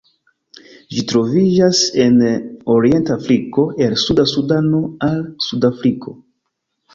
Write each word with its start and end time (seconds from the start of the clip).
Ĝi 0.93 1.01
troviĝas 1.11 1.81
en 2.05 2.17
orienta 2.77 3.13
Afriko 3.17 3.67
el 3.89 3.93
suda 4.05 4.27
Sudano 4.33 4.81
al 5.11 5.21
Sudafriko. 5.51 6.17